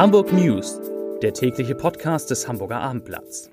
[0.00, 0.80] Hamburg News,
[1.20, 3.50] der tägliche Podcast des Hamburger Abendblatts.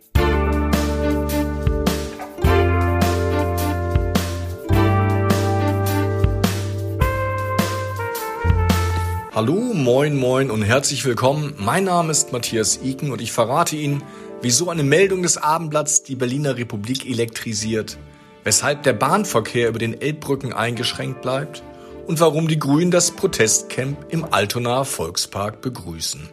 [9.36, 11.54] Hallo, moin, moin und herzlich willkommen.
[11.58, 14.02] Mein Name ist Matthias Iken und ich verrate Ihnen,
[14.42, 17.98] wieso eine Meldung des Abendblatts die Berliner Republik elektrisiert,
[18.46, 21.62] weshalb der Bahnverkehr über den Elbbrücken eingeschränkt bleibt
[22.08, 26.30] und warum die Grünen das Protestcamp im Altonaer Volkspark begrüßen.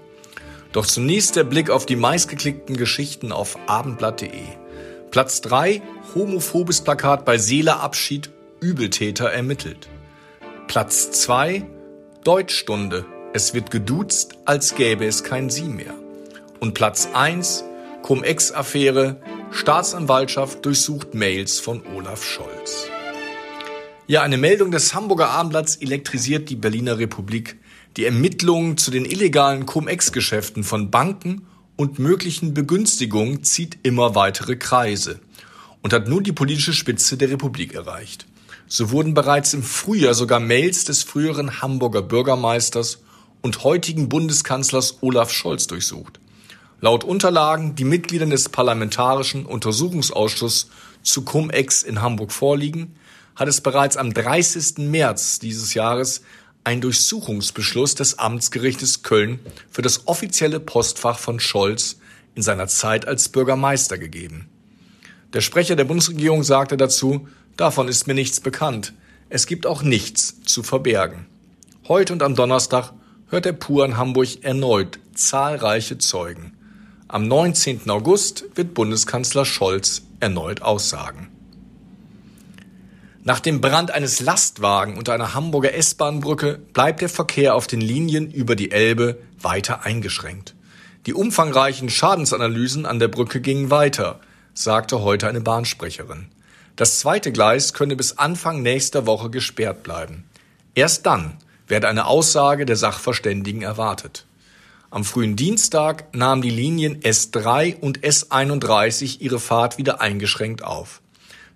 [0.73, 4.31] Doch zunächst der Blick auf die meistgeklickten Geschichten auf abendblatt.de.
[5.11, 5.83] Platz 3,
[6.15, 9.89] homophobes Plakat bei Seeleabschied, Übeltäter ermittelt.
[10.67, 11.65] Platz 2,
[12.25, 15.95] Deutschstunde, es wird geduzt, als gäbe es kein Sie mehr.
[16.61, 17.65] Und Platz 1,
[18.03, 19.21] Cum-Ex-Affäre,
[19.51, 22.89] Staatsanwaltschaft durchsucht Mails von Olaf Scholz.
[24.07, 27.57] Ja, eine Meldung des Hamburger Abendblatts elektrisiert die Berliner Republik
[27.97, 35.21] die Ermittlungen zu den illegalen Cum-Ex-Geschäften von Banken und möglichen Begünstigungen zieht immer weitere Kreise
[35.81, 38.27] und hat nun die politische Spitze der Republik erreicht.
[38.67, 42.99] So wurden bereits im Frühjahr sogar Mails des früheren Hamburger Bürgermeisters
[43.41, 46.21] und heutigen Bundeskanzlers Olaf Scholz durchsucht.
[46.81, 50.69] Laut Unterlagen, die Mitgliedern des Parlamentarischen Untersuchungsausschusses
[51.03, 52.97] zu Cum-Ex in Hamburg vorliegen,
[53.37, 54.79] hat es bereits am 30.
[54.79, 56.23] März dieses Jahres
[56.65, 61.97] ein Durchsuchungsbeschluss des Amtsgerichtes Köln für das offizielle Postfach von Scholz
[62.35, 64.49] in seiner Zeit als Bürgermeister gegeben.
[65.35, 68.95] Der Sprecher der Bundesregierung sagte dazu, davon ist mir nichts bekannt.
[69.29, 71.27] Es gibt auch nichts zu verbergen.
[71.87, 72.93] Heute und am Donnerstag
[73.29, 76.53] hört der Pur in Hamburg erneut zahlreiche Zeugen.
[77.09, 77.89] Am 19.
[77.91, 81.34] August wird Bundeskanzler Scholz erneut aussagen.
[83.27, 88.31] Nach dem Brand eines Lastwagen unter einer Hamburger S-Bahn-Brücke bleibt der Verkehr auf den Linien
[88.31, 90.55] über die Elbe weiter eingeschränkt.
[91.07, 94.21] Die umfangreichen Schadensanalysen an der Brücke gingen weiter,
[94.53, 96.27] sagte heute eine Bahnsprecherin.
[96.77, 100.25] Das zweite Gleis könne bis Anfang nächster Woche gesperrt bleiben.
[100.75, 104.27] Erst dann werde eine Aussage der Sachverständigen erwartet.
[104.91, 111.01] Am frühen Dienstag nahmen die Linien S3 und S31 ihre Fahrt wieder eingeschränkt auf.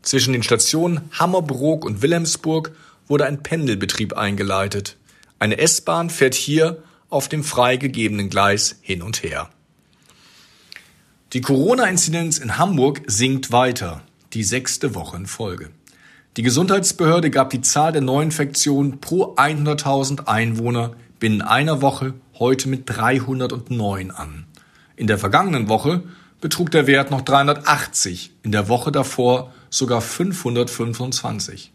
[0.03, 2.73] Zwischen den Stationen Hammerbrook und Wilhelmsburg
[3.07, 4.97] wurde ein Pendelbetrieb eingeleitet.
[5.39, 9.51] Eine S-Bahn fährt hier auf dem freigegebenen Gleis hin und her.
[11.33, 15.71] Die Corona-Inzidenz in Hamburg sinkt weiter, die sechste Woche in Folge.
[16.37, 22.85] Die Gesundheitsbehörde gab die Zahl der Neuinfektionen pro 100.000 Einwohner binnen einer Woche heute mit
[22.87, 24.47] 309 an.
[24.97, 26.05] In der vergangenen Woche
[26.41, 31.73] betrug der Wert noch 380, in der Woche davor sogar 525.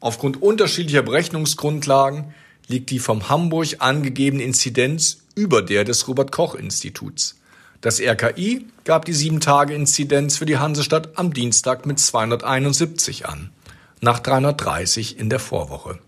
[0.00, 2.34] Aufgrund unterschiedlicher Berechnungsgrundlagen
[2.68, 7.36] liegt die vom Hamburg angegebene Inzidenz über der des Robert Koch Instituts.
[7.80, 13.50] Das RKI gab die 7-Tage-Inzidenz für die Hansestadt am Dienstag mit 271 an,
[14.00, 15.98] nach 330 in der Vorwoche.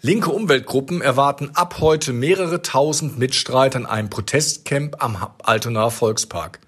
[0.00, 6.58] Linke Umweltgruppen erwarten ab heute mehrere tausend Mitstreiter in einem Protestcamp am Altonaer Volkspark.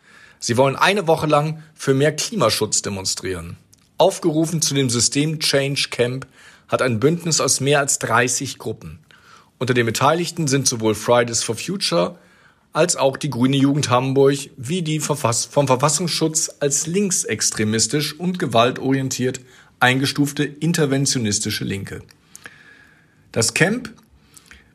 [0.45, 3.57] Sie wollen eine Woche lang für mehr Klimaschutz demonstrieren.
[3.97, 6.27] Aufgerufen zu dem System Change Camp
[6.69, 8.99] hat ein Bündnis aus mehr als 30 Gruppen.
[9.57, 12.19] Unter den Beteiligten sind sowohl Fridays for Future
[12.75, 19.41] als auch die Grüne Jugend Hamburg wie die vom Verfassungsschutz als linksextremistisch und gewaltorientiert
[19.81, 22.03] eingestufte interventionistische Linke.
[23.33, 23.95] Das Camp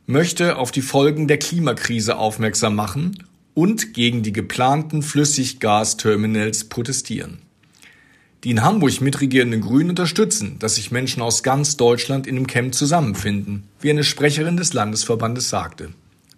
[0.08, 3.24] möchte auf die Folgen der Klimakrise aufmerksam machen
[3.60, 7.42] und gegen die geplanten Flüssiggasterminals protestieren.
[8.46, 12.74] Die in Hamburg mitregierenden Grünen unterstützen, dass sich Menschen aus ganz Deutschland in dem Camp
[12.74, 15.90] zusammenfinden, wie eine Sprecherin des Landesverbandes sagte.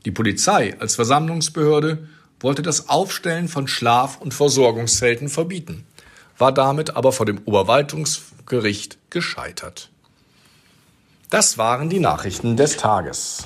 [0.05, 2.07] Die Polizei als Versammlungsbehörde
[2.39, 5.83] wollte das Aufstellen von Schlaf- und Versorgungszelten verbieten,
[6.39, 9.91] war damit aber vor dem Oberwaltungsgericht gescheitert.
[11.29, 13.45] Das waren die Nachrichten des Tages.